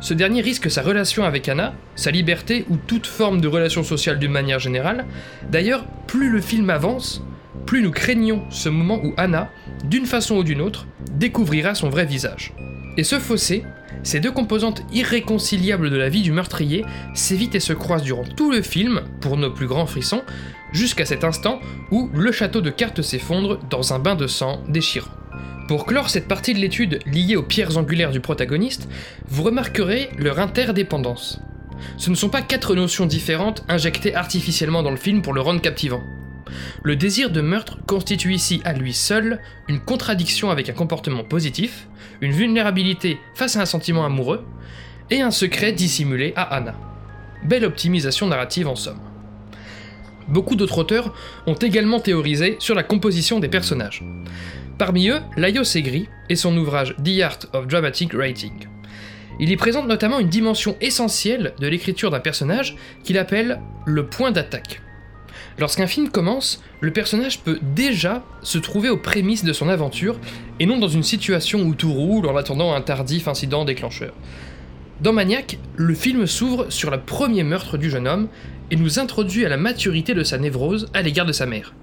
Ce 0.00 0.14
dernier 0.14 0.42
risque 0.42 0.70
sa 0.70 0.82
relation 0.82 1.24
avec 1.24 1.48
Anna, 1.48 1.74
sa 1.96 2.10
liberté 2.10 2.64
ou 2.68 2.76
toute 2.76 3.06
forme 3.06 3.40
de 3.40 3.48
relation 3.48 3.82
sociale 3.82 4.18
d'une 4.18 4.30
manière 4.30 4.60
générale. 4.60 5.06
D'ailleurs, 5.50 5.84
plus 6.06 6.30
le 6.30 6.40
film 6.40 6.70
avance, 6.70 7.22
plus 7.66 7.82
nous 7.82 7.90
craignons 7.90 8.44
ce 8.50 8.68
moment 8.68 9.00
où 9.02 9.12
Anna, 9.16 9.50
d'une 9.84 10.06
façon 10.06 10.36
ou 10.36 10.44
d'une 10.44 10.60
autre, 10.60 10.86
découvrira 11.10 11.74
son 11.74 11.88
vrai 11.88 12.06
visage. 12.06 12.54
Et 12.96 13.02
ce 13.02 13.18
fossé, 13.18 13.64
ces 14.04 14.20
deux 14.20 14.30
composantes 14.30 14.82
irréconciliables 14.92 15.90
de 15.90 15.96
la 15.96 16.08
vie 16.08 16.22
du 16.22 16.32
meurtrier 16.32 16.84
s'évitent 17.14 17.56
et 17.56 17.60
se 17.60 17.72
croisent 17.72 18.04
durant 18.04 18.24
tout 18.24 18.50
le 18.52 18.62
film, 18.62 19.02
pour 19.20 19.36
nos 19.36 19.50
plus 19.50 19.66
grands 19.66 19.86
frissons, 19.86 20.22
jusqu'à 20.72 21.06
cet 21.06 21.24
instant 21.24 21.60
où 21.90 22.08
le 22.14 22.30
château 22.30 22.60
de 22.60 22.70
cartes 22.70 23.02
s'effondre 23.02 23.58
dans 23.68 23.92
un 23.92 23.98
bain 23.98 24.14
de 24.14 24.28
sang 24.28 24.62
déchirant. 24.68 25.17
Pour 25.68 25.84
clore 25.84 26.08
cette 26.08 26.28
partie 26.28 26.54
de 26.54 26.60
l'étude 26.60 27.00
liée 27.04 27.36
aux 27.36 27.42
pierres 27.42 27.76
angulaires 27.76 28.10
du 28.10 28.20
protagoniste, 28.20 28.88
vous 29.26 29.42
remarquerez 29.42 30.08
leur 30.16 30.38
interdépendance. 30.38 31.40
Ce 31.98 32.08
ne 32.08 32.14
sont 32.14 32.30
pas 32.30 32.40
quatre 32.40 32.74
notions 32.74 33.04
différentes 33.04 33.62
injectées 33.68 34.14
artificiellement 34.14 34.82
dans 34.82 34.90
le 34.90 34.96
film 34.96 35.20
pour 35.20 35.34
le 35.34 35.42
rendre 35.42 35.60
captivant. 35.60 36.02
Le 36.82 36.96
désir 36.96 37.30
de 37.30 37.42
meurtre 37.42 37.76
constitue 37.86 38.32
ici 38.32 38.62
à 38.64 38.72
lui 38.72 38.94
seul 38.94 39.40
une 39.68 39.78
contradiction 39.78 40.50
avec 40.50 40.70
un 40.70 40.72
comportement 40.72 41.22
positif, 41.22 41.86
une 42.22 42.32
vulnérabilité 42.32 43.18
face 43.34 43.56
à 43.56 43.60
un 43.60 43.66
sentiment 43.66 44.06
amoureux, 44.06 44.46
et 45.10 45.20
un 45.20 45.30
secret 45.30 45.72
dissimulé 45.72 46.32
à 46.34 46.44
Anna. 46.44 46.76
Belle 47.44 47.66
optimisation 47.66 48.26
narrative 48.26 48.68
en 48.68 48.74
somme. 48.74 49.07
Beaucoup 50.28 50.56
d'autres 50.56 50.78
auteurs 50.78 51.14
ont 51.46 51.54
également 51.54 52.00
théorisé 52.00 52.56
sur 52.58 52.74
la 52.74 52.82
composition 52.82 53.40
des 53.40 53.48
personnages. 53.48 54.04
Parmi 54.76 55.08
eux, 55.08 55.20
Layo 55.36 55.64
Segri 55.64 56.08
et 56.28 56.36
son 56.36 56.56
ouvrage 56.56 56.94
The 57.02 57.20
Art 57.22 57.38
of 57.52 57.66
Dramatic 57.66 58.12
Writing. 58.14 58.68
Il 59.40 59.50
y 59.50 59.56
présente 59.56 59.88
notamment 59.88 60.18
une 60.18 60.28
dimension 60.28 60.76
essentielle 60.80 61.54
de 61.60 61.66
l'écriture 61.66 62.10
d'un 62.10 62.20
personnage 62.20 62.76
qu'il 63.04 63.18
appelle 63.18 63.60
le 63.86 64.06
point 64.06 64.30
d'attaque. 64.30 64.80
Lorsqu'un 65.58 65.86
film 65.86 66.10
commence, 66.10 66.62
le 66.80 66.92
personnage 66.92 67.40
peut 67.40 67.58
déjà 67.62 68.22
se 68.42 68.58
trouver 68.58 68.88
aux 68.88 68.96
prémices 68.96 69.44
de 69.44 69.52
son 69.52 69.68
aventure 69.68 70.18
et 70.60 70.66
non 70.66 70.78
dans 70.78 70.88
une 70.88 71.02
situation 71.02 71.62
où 71.62 71.74
tout 71.74 71.92
roule 71.92 72.26
en 72.26 72.36
attendant 72.36 72.74
un 72.74 72.80
tardif 72.80 73.26
incident 73.26 73.64
déclencheur. 73.64 74.12
Dans 75.00 75.12
Maniac, 75.12 75.58
le 75.76 75.94
film 75.94 76.26
s'ouvre 76.26 76.70
sur 76.70 76.90
le 76.90 77.00
premier 77.00 77.44
meurtre 77.44 77.78
du 77.78 77.88
jeune 77.88 78.08
homme 78.08 78.28
et 78.70 78.76
nous 78.76 78.98
introduit 78.98 79.44
à 79.44 79.48
la 79.48 79.56
maturité 79.56 80.14
de 80.14 80.22
sa 80.22 80.38
névrose 80.38 80.88
à 80.94 81.02
l'égard 81.02 81.26
de 81.26 81.32
sa 81.32 81.46
mère. 81.46 81.74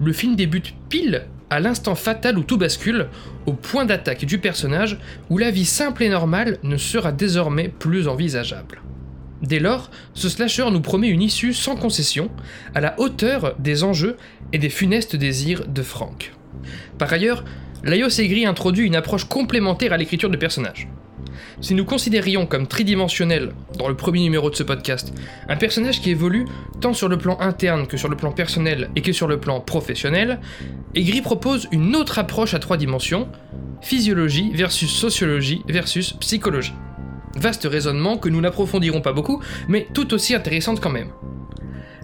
Le 0.00 0.12
film 0.12 0.36
débute 0.36 0.74
pile 0.88 1.26
à 1.50 1.60
l'instant 1.60 1.94
fatal 1.94 2.38
où 2.38 2.42
tout 2.42 2.58
bascule, 2.58 3.06
au 3.46 3.52
point 3.52 3.84
d'attaque 3.84 4.24
du 4.24 4.38
personnage 4.38 4.98
où 5.30 5.38
la 5.38 5.50
vie 5.50 5.64
simple 5.64 6.02
et 6.02 6.08
normale 6.08 6.58
ne 6.62 6.76
sera 6.76 7.12
désormais 7.12 7.68
plus 7.68 8.08
envisageable. 8.08 8.82
Dès 9.42 9.60
lors, 9.60 9.90
ce 10.14 10.28
slasher 10.28 10.70
nous 10.70 10.80
promet 10.80 11.08
une 11.08 11.22
issue 11.22 11.52
sans 11.52 11.76
concession, 11.76 12.30
à 12.74 12.80
la 12.80 12.98
hauteur 12.98 13.54
des 13.58 13.84
enjeux 13.84 14.16
et 14.52 14.58
des 14.58 14.70
funestes 14.70 15.16
désirs 15.16 15.66
de 15.68 15.82
Frank. 15.82 16.32
Par 16.98 17.12
ailleurs, 17.12 17.44
Layo 17.84 18.08
Segri 18.08 18.46
introduit 18.46 18.86
une 18.86 18.96
approche 18.96 19.24
complémentaire 19.24 19.92
à 19.92 19.98
l'écriture 19.98 20.30
de 20.30 20.36
personnages. 20.38 20.88
Si 21.60 21.74
nous 21.74 21.84
considérions 21.84 22.46
comme 22.46 22.66
tridimensionnel, 22.66 23.52
dans 23.78 23.88
le 23.88 23.96
premier 23.96 24.20
numéro 24.20 24.50
de 24.50 24.56
ce 24.56 24.62
podcast, 24.62 25.12
un 25.48 25.56
personnage 25.56 26.00
qui 26.00 26.10
évolue 26.10 26.46
tant 26.80 26.92
sur 26.92 27.08
le 27.08 27.18
plan 27.18 27.38
interne 27.40 27.86
que 27.86 27.96
sur 27.96 28.08
le 28.08 28.16
plan 28.16 28.32
personnel 28.32 28.90
et 28.96 29.02
que 29.02 29.12
sur 29.12 29.26
le 29.26 29.38
plan 29.38 29.60
professionnel, 29.60 30.40
Egri 30.94 31.20
propose 31.20 31.68
une 31.72 31.96
autre 31.96 32.18
approche 32.18 32.54
à 32.54 32.58
trois 32.58 32.76
dimensions, 32.76 33.28
physiologie 33.80 34.50
versus 34.54 34.90
sociologie 34.90 35.62
versus 35.68 36.12
psychologie. 36.14 36.74
Vaste 37.36 37.66
raisonnement 37.70 38.16
que 38.16 38.28
nous 38.28 38.40
n'approfondirons 38.40 39.00
pas 39.00 39.12
beaucoup, 39.12 39.42
mais 39.68 39.88
tout 39.92 40.14
aussi 40.14 40.34
intéressante 40.34 40.80
quand 40.80 40.90
même. 40.90 41.10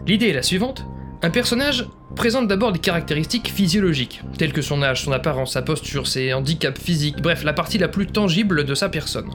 L'idée 0.07 0.29
est 0.29 0.35
la 0.35 0.43
suivante. 0.43 0.85
Un 1.23 1.29
personnage 1.29 1.87
présente 2.17 2.49
d'abord 2.49 2.73
des 2.73 2.79
caractéristiques 2.79 3.53
physiologiques, 3.53 4.23
telles 4.39 4.55
que 4.55 4.63
son 4.63 4.83
âge, 4.83 5.05
son 5.05 5.13
apparence, 5.13 5.53
sa 5.53 5.61
posture, 5.61 6.07
ses 6.07 6.33
handicaps 6.33 6.81
physiques, 6.81 7.21
bref, 7.21 7.45
la 7.45 7.53
partie 7.53 7.77
la 7.77 7.89
plus 7.89 8.07
tangible 8.07 8.65
de 8.65 8.75
sa 8.75 8.89
personne. 8.89 9.29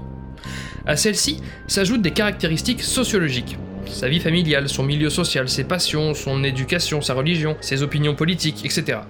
À 0.87 0.97
celle-ci 0.97 1.37
s'ajoutent 1.67 2.01
des 2.01 2.09
caractéristiques 2.09 2.81
sociologiques, 2.81 3.59
sa 3.85 4.09
vie 4.09 4.19
familiale, 4.19 4.67
son 4.67 4.81
milieu 4.81 5.11
social, 5.11 5.47
ses 5.47 5.63
passions, 5.63 6.15
son 6.15 6.43
éducation, 6.43 7.01
sa 7.01 7.13
religion, 7.13 7.55
ses 7.61 7.83
opinions 7.83 8.15
politiques, 8.15 8.65
etc. 8.65 9.01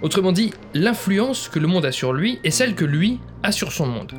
Autrement 0.00 0.32
dit, 0.32 0.54
l'influence 0.72 1.50
que 1.50 1.58
le 1.58 1.66
monde 1.66 1.84
a 1.84 1.92
sur 1.92 2.14
lui 2.14 2.38
est 2.42 2.50
celle 2.50 2.74
que 2.74 2.86
lui 2.86 3.20
a 3.42 3.52
sur 3.52 3.70
son 3.70 3.86
monde. 3.86 4.14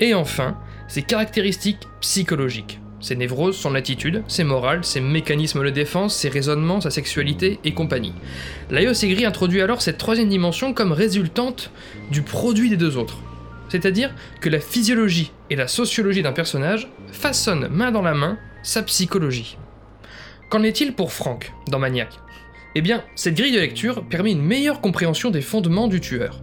Et 0.00 0.12
enfin, 0.12 0.58
ses 0.86 1.02
caractéristiques 1.02 1.88
psychologiques. 2.02 2.81
Ses 3.02 3.16
névroses, 3.16 3.56
son 3.56 3.74
attitude, 3.74 4.22
ses 4.28 4.44
morales, 4.44 4.84
ses 4.84 5.00
mécanismes 5.00 5.64
de 5.64 5.70
défense, 5.70 6.14
ses 6.14 6.28
raisonnements, 6.28 6.80
sa 6.80 6.90
sexualité 6.90 7.58
et 7.64 7.74
compagnie. 7.74 8.14
Laios 8.70 9.04
Egri 9.04 9.24
introduit 9.24 9.60
alors 9.60 9.82
cette 9.82 9.98
troisième 9.98 10.28
dimension 10.28 10.72
comme 10.72 10.92
résultante 10.92 11.72
du 12.12 12.22
produit 12.22 12.70
des 12.70 12.76
deux 12.76 12.96
autres. 12.96 13.18
C'est-à-dire 13.68 14.14
que 14.40 14.48
la 14.48 14.60
physiologie 14.60 15.32
et 15.50 15.56
la 15.56 15.66
sociologie 15.66 16.22
d'un 16.22 16.32
personnage 16.32 16.88
façonnent 17.10 17.68
main 17.68 17.90
dans 17.90 18.02
la 18.02 18.14
main 18.14 18.38
sa 18.62 18.82
psychologie. 18.82 19.58
Qu'en 20.48 20.62
est-il 20.62 20.94
pour 20.94 21.12
Frank 21.12 21.52
dans 21.68 21.80
Maniac 21.80 22.20
Eh 22.76 22.82
bien, 22.82 23.02
cette 23.16 23.34
grille 23.34 23.54
de 23.54 23.58
lecture 23.58 24.04
permet 24.04 24.32
une 24.32 24.42
meilleure 24.42 24.80
compréhension 24.80 25.30
des 25.30 25.40
fondements 25.40 25.88
du 25.88 26.00
tueur. 26.00 26.40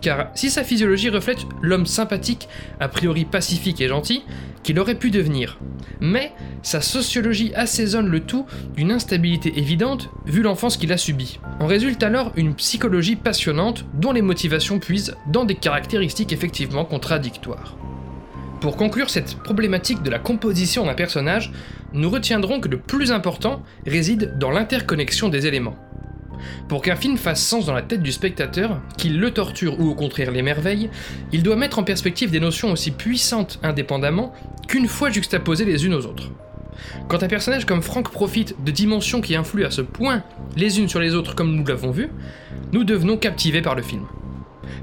Car 0.00 0.30
si 0.34 0.50
sa 0.50 0.64
physiologie 0.64 1.08
reflète 1.10 1.46
l'homme 1.62 1.86
sympathique, 1.86 2.48
a 2.80 2.88
priori 2.88 3.24
pacifique 3.24 3.80
et 3.80 3.88
gentil, 3.88 4.22
qu'il 4.62 4.78
aurait 4.78 4.94
pu 4.94 5.10
devenir, 5.10 5.58
mais 6.00 6.32
sa 6.62 6.80
sociologie 6.80 7.52
assaisonne 7.54 8.08
le 8.08 8.20
tout 8.20 8.46
d'une 8.76 8.92
instabilité 8.92 9.58
évidente 9.58 10.10
vu 10.26 10.42
l'enfance 10.42 10.76
qu'il 10.76 10.92
a 10.92 10.96
subie. 10.96 11.40
En 11.60 11.66
résulte 11.66 12.02
alors 12.02 12.32
une 12.36 12.54
psychologie 12.54 13.16
passionnante 13.16 13.84
dont 13.94 14.12
les 14.12 14.22
motivations 14.22 14.78
puisent 14.78 15.16
dans 15.26 15.44
des 15.44 15.54
caractéristiques 15.54 16.32
effectivement 16.32 16.84
contradictoires. 16.84 17.76
Pour 18.60 18.76
conclure 18.76 19.08
cette 19.08 19.36
problématique 19.36 20.02
de 20.02 20.10
la 20.10 20.18
composition 20.18 20.84
d'un 20.84 20.94
personnage, 20.94 21.52
nous 21.92 22.10
retiendrons 22.10 22.60
que 22.60 22.68
le 22.68 22.78
plus 22.78 23.12
important 23.12 23.62
réside 23.86 24.36
dans 24.38 24.50
l'interconnexion 24.50 25.28
des 25.28 25.46
éléments. 25.46 25.76
Pour 26.68 26.82
qu'un 26.82 26.96
film 26.96 27.16
fasse 27.16 27.42
sens 27.42 27.66
dans 27.66 27.72
la 27.72 27.82
tête 27.82 28.02
du 28.02 28.12
spectateur, 28.12 28.80
qu'il 28.96 29.18
le 29.18 29.30
torture 29.30 29.78
ou 29.80 29.88
au 29.88 29.94
contraire 29.94 30.30
l'émerveille, 30.30 30.90
il 31.32 31.42
doit 31.42 31.56
mettre 31.56 31.78
en 31.78 31.84
perspective 31.84 32.30
des 32.30 32.40
notions 32.40 32.72
aussi 32.72 32.90
puissantes 32.90 33.58
indépendamment 33.62 34.32
qu'une 34.66 34.88
fois 34.88 35.10
juxtaposées 35.10 35.64
les 35.64 35.86
unes 35.86 35.94
aux 35.94 36.06
autres. 36.06 36.30
Quand 37.08 37.22
un 37.22 37.28
personnage 37.28 37.64
comme 37.64 37.82
Frank 37.82 38.10
profite 38.10 38.54
de 38.64 38.70
dimensions 38.70 39.20
qui 39.20 39.34
influent 39.34 39.66
à 39.66 39.70
ce 39.70 39.80
point 39.80 40.22
les 40.56 40.78
unes 40.78 40.88
sur 40.88 41.00
les 41.00 41.14
autres 41.14 41.34
comme 41.34 41.54
nous 41.54 41.64
l'avons 41.64 41.90
vu, 41.90 42.08
nous 42.72 42.84
devenons 42.84 43.16
captivés 43.16 43.62
par 43.62 43.74
le 43.74 43.82
film. 43.82 44.02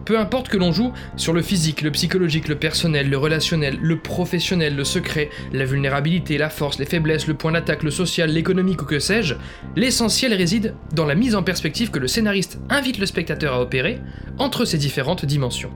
Peu 0.06 0.20
importe 0.20 0.50
que 0.50 0.58
l'on 0.58 0.72
joue 0.72 0.94
sur 1.18 1.34
le 1.34 1.42
physique, 1.42 1.82
le 1.82 1.92
psychologique, 1.92 2.48
le 2.48 2.56
personnel, 2.56 3.10
le 3.10 3.18
relationnel, 3.18 3.78
le 3.82 4.00
professionnel, 4.00 4.76
le 4.76 4.84
secret, 4.84 5.30
la 5.52 5.66
vulnérabilité, 5.66 6.38
la 6.38 6.50
force, 6.50 6.80
les 6.80 6.86
faiblesses, 6.86 7.28
le 7.28 7.34
point 7.34 7.52
d'attaque, 7.52 7.84
le 7.84 7.92
social, 7.92 8.30
l'économique 8.30 8.82
ou 8.82 8.86
que 8.86 9.00
sais-je, 9.00 9.36
l'essentiel 9.76 10.34
réside 10.34 10.76
dans 10.94 11.06
la 11.06 11.16
mise 11.16 11.36
en 11.36 11.44
perspective 11.44 11.92
que 11.92 12.00
le 12.00 12.08
scénariste 12.08 12.60
invite 12.70 12.98
le 12.98 13.06
spectateur 13.06 13.54
à 13.54 13.62
opérer 13.62 14.00
entre 14.38 14.66
ces 14.66 14.78
différentes 14.78 15.26
dimensions. 15.26 15.72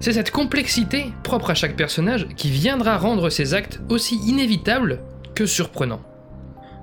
C'est 0.00 0.14
cette 0.14 0.30
complexité 0.30 1.12
propre 1.22 1.50
à 1.50 1.54
chaque 1.54 1.76
personnage 1.76 2.26
qui 2.36 2.50
viendra 2.50 2.96
rendre 2.96 3.28
ses 3.28 3.52
actes 3.52 3.80
aussi 3.90 4.16
inévitables 4.26 5.00
que 5.34 5.44
surprenants. 5.44 6.02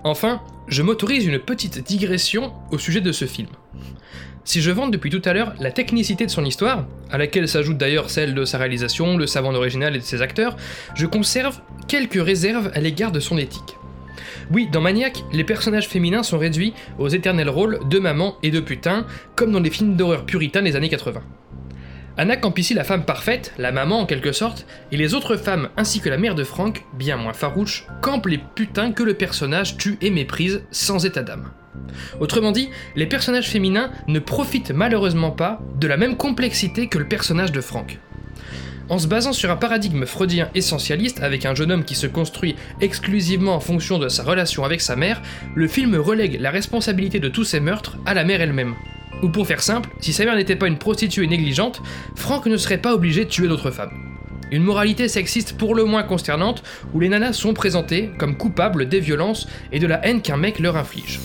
Enfin, 0.04 0.42
je 0.68 0.84
m'autorise 0.84 1.26
une 1.26 1.40
petite 1.40 1.84
digression 1.84 2.54
au 2.72 2.78
sujet 2.78 3.02
de 3.02 3.12
ce 3.12 3.26
film. 3.26 3.50
Si 4.44 4.62
je 4.62 4.72
vante 4.72 4.92
depuis 4.92 5.10
tout 5.10 5.22
à 5.26 5.34
l'heure 5.34 5.54
la 5.60 5.72
technicité 5.72 6.26
de 6.26 6.32
son 6.32 6.46
histoire, 6.46 6.86
à 7.12 7.18
laquelle 7.18 7.50
s'ajoute 7.50 7.78
d'ailleurs 7.78 8.10
celle 8.10 8.34
de 8.34 8.46
sa 8.46 8.58
réalisation, 8.58 9.18
le 9.18 9.28
savant 9.28 9.54
original 9.54 9.96
et 9.96 10.00
de 10.00 10.04
ses 10.04 10.22
acteurs, 10.22 10.56
je 10.96 11.06
conserve 11.06 11.60
quelques 11.88 12.24
réserves 12.24 12.72
à 12.74 12.80
l'égard 12.80 13.12
de 13.12 13.20
son 13.20 13.38
éthique. 13.38 13.76
Oui, 14.52 14.70
dans 14.72 14.80
Maniac, 14.80 15.24
les 15.34 15.44
personnages 15.44 15.90
féminins 15.90 16.24
sont 16.24 16.38
réduits 16.38 16.74
aux 16.98 17.10
éternels 17.10 17.50
rôles 17.50 17.80
de 17.90 18.00
maman 18.00 18.38
et 18.42 18.52
de 18.52 18.62
putain, 18.62 19.06
comme 19.36 19.52
dans 19.52 19.60
les 19.60 19.70
films 19.70 19.96
d'horreur 19.96 20.26
puritains 20.26 20.62
des 20.62 20.78
années 20.78 20.90
80. 20.90 21.22
Anna 22.20 22.36
campe 22.36 22.58
ici 22.58 22.74
la 22.74 22.84
femme 22.84 23.06
parfaite, 23.06 23.54
la 23.60 23.72
maman 23.72 24.00
en 24.00 24.06
quelque 24.08 24.32
sorte, 24.32 24.66
et 24.92 24.98
les 24.98 25.14
autres 25.14 25.36
femmes 25.38 25.70
ainsi 25.78 26.00
que 26.00 26.10
la 26.10 26.18
mère 26.18 26.34
de 26.34 26.44
Frank, 26.44 26.84
bien 26.94 27.16
moins 27.16 27.34
farouche, 27.34 27.86
campent 28.02 28.26
les 28.26 28.40
putains 28.40 28.92
que 28.92 29.04
le 29.04 29.14
personnage 29.14 29.78
tue 29.78 30.00
et 30.02 30.10
méprise 30.10 30.64
sans 30.72 31.06
état 31.06 31.22
d'âme. 31.22 31.52
Autrement 32.20 32.52
dit, 32.52 32.70
les 32.96 33.06
personnages 33.06 33.50
féminins 33.50 33.92
ne 34.08 34.18
profitent 34.18 34.72
malheureusement 34.72 35.30
pas 35.30 35.60
de 35.80 35.88
la 35.88 35.96
même 35.96 36.18
complexité 36.18 36.88
que 36.88 36.98
le 36.98 37.08
personnage 37.08 37.52
de 37.52 37.62
Frank. 37.62 38.00
En 38.90 38.98
se 38.98 39.08
basant 39.08 39.34
sur 39.34 39.52
un 39.52 39.58
paradigme 39.58 40.06
freudien 40.08 40.50
essentialiste 40.56 41.22
avec 41.22 41.46
un 41.46 41.54
jeune 41.54 41.72
homme 41.72 41.84
qui 41.84 41.94
se 41.94 42.08
construit 42.08 42.56
exclusivement 42.82 43.54
en 43.54 43.60
fonction 43.60 44.00
de 44.00 44.10
sa 44.10 44.24
relation 44.24 44.64
avec 44.64 44.82
sa 44.82 44.96
mère, 44.96 45.22
le 45.54 45.68
film 45.68 45.96
relègue 45.96 46.40
la 46.40 46.50
responsabilité 46.50 47.20
de 47.20 47.30
tous 47.30 47.44
ces 47.44 47.60
meurtres 47.60 47.98
à 48.08 48.16
la 48.16 48.24
mère 48.24 48.42
elle-même. 48.42 48.76
Ou 49.24 49.30
pour 49.30 49.48
faire 49.48 49.62
simple, 49.62 49.90
si 50.00 50.14
sa 50.14 50.26
mère 50.26 50.36
n'était 50.36 50.56
pas 50.56 50.68
une 50.68 50.78
prostituée 50.78 51.28
négligente, 51.28 51.82
Frank 52.16 52.46
ne 52.46 52.58
serait 52.58 52.78
pas 52.78 52.94
obligé 52.94 53.26
de 53.26 53.30
tuer 53.30 53.48
d'autres 53.48 53.72
femmes. 53.72 53.92
Une 54.52 54.64
moralité 54.64 55.08
sexiste 55.08 55.58
pour 55.58 55.76
le 55.76 55.84
moins 55.84 56.04
consternante, 56.04 56.64
où 56.94 57.00
les 57.00 57.10
nanas 57.10 57.34
sont 57.34 57.54
présentées 57.54 58.12
comme 58.18 58.38
coupables 58.38 58.88
des 58.88 59.00
violences 59.00 59.48
et 59.72 59.80
de 59.80 59.88
la 59.88 60.06
haine 60.06 60.22
qu'un 60.22 60.38
mec 60.38 60.60
leur 60.60 60.78
inflige. 60.78 61.20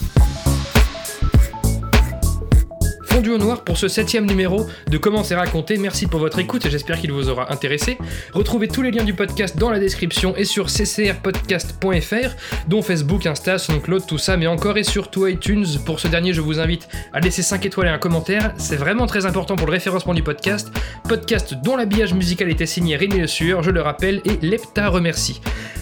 Fondu 3.13 3.29
au 3.29 3.37
noir 3.37 3.63
pour 3.63 3.77
ce 3.77 3.87
septième 3.87 4.25
numéro 4.25 4.65
de 4.89 4.97
Comment 4.97 5.23
c'est 5.23 5.35
raconté. 5.35 5.77
Merci 5.77 6.07
pour 6.07 6.19
votre 6.19 6.39
écoute 6.39 6.65
et 6.65 6.71
j'espère 6.71 6.99
qu'il 6.99 7.11
vous 7.11 7.29
aura 7.29 7.53
intéressé. 7.53 7.99
Retrouvez 8.33 8.67
tous 8.67 8.81
les 8.81 8.89
liens 8.89 9.03
du 9.03 9.13
podcast 9.13 9.55
dans 9.55 9.69
la 9.69 9.77
description 9.77 10.35
et 10.35 10.45
sur 10.45 10.65
ccrpodcast.fr, 10.65 12.35
dont 12.67 12.81
Facebook, 12.81 13.27
Insta, 13.27 13.59
SoundCloud, 13.59 14.07
tout 14.07 14.17
ça, 14.17 14.35
mais 14.35 14.47
encore 14.47 14.79
et 14.79 14.83
surtout 14.83 15.27
iTunes. 15.27 15.65
Pour 15.85 15.99
ce 15.99 16.07
dernier, 16.07 16.33
je 16.33 16.41
vous 16.41 16.59
invite 16.59 16.87
à 17.13 17.19
laisser 17.19 17.43
5 17.43 17.63
étoiles 17.67 17.85
et 17.85 17.91
un 17.91 17.99
commentaire. 17.99 18.51
C'est 18.57 18.77
vraiment 18.77 19.05
très 19.05 19.27
important 19.27 19.57
pour 19.57 19.67
le 19.67 19.73
référencement 19.73 20.15
du 20.15 20.23
podcast. 20.23 20.71
Podcast 21.07 21.53
dont 21.63 21.75
l'habillage 21.75 22.15
musical 22.15 22.49
était 22.49 22.65
signé 22.65 22.95
Rémi 22.95 23.19
Le 23.19 23.27
Sueur, 23.27 23.61
je 23.61 23.69
le 23.69 23.81
rappelle, 23.81 24.21
et 24.25 24.43
Lepta 24.43 24.89
remercie. 24.89 25.39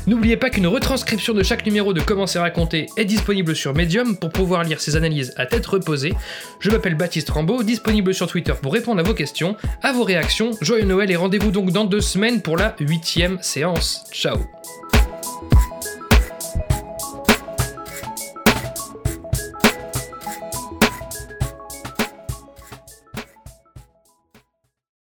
N'oubliez 0.07 0.35
pas 0.35 0.49
qu'une 0.49 0.65
retranscription 0.65 1.33
de 1.33 1.43
chaque 1.43 1.63
numéro 1.65 1.93
de 1.93 2.01
Comment 2.01 2.25
c'est 2.25 2.39
raconté 2.39 2.87
est 2.97 3.05
disponible 3.05 3.55
sur 3.55 3.75
Medium 3.75 4.17
pour 4.17 4.31
pouvoir 4.31 4.63
lire 4.63 4.81
ces 4.81 4.95
analyses 4.95 5.31
à 5.37 5.45
tête 5.45 5.65
reposée. 5.67 6.13
Je 6.59 6.71
m'appelle 6.71 6.95
Baptiste 7.29 7.65
disponible 7.65 8.13
sur 8.13 8.27
Twitter 8.27 8.53
pour 8.61 8.73
répondre 8.73 8.99
à 8.99 9.03
vos 9.03 9.13
questions, 9.13 9.55
à 9.81 9.93
vos 9.93 10.03
réactions. 10.03 10.51
Joyeux 10.61 10.85
Noël 10.85 11.11
et 11.11 11.15
rendez-vous 11.15 11.51
donc 11.51 11.71
dans 11.71 11.85
deux 11.85 12.01
semaines 12.01 12.41
pour 12.41 12.57
la 12.57 12.75
huitième 12.79 13.37
séance. 13.41 14.05
Ciao 14.11 14.37